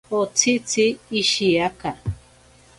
Otsitzi 0.19 0.85
oshiaka. 1.19 1.89